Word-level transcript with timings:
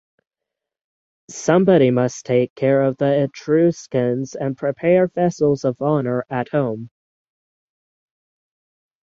Somebody 1.29 1.91
must 1.91 2.25
take 2.25 2.55
care 2.55 2.81
of 2.81 2.97
the 2.97 3.21
Etruscans 3.25 4.33
and 4.33 4.57
prepare 4.57 5.05
vessels 5.07 5.63
of 5.63 5.79
honor 5.79 6.25
at 6.27 6.47
home. 6.49 6.89